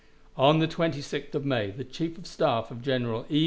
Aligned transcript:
On 0.35 0.57
the 0.57 0.67
26th 0.67 1.35
of 1.35 1.45
May, 1.45 1.69
the 1.69 1.83
chief 1.83 2.17
of 2.17 2.25
staff 2.25 2.71
of 2.71 2.81
General 2.81 3.23
E. 3.29 3.39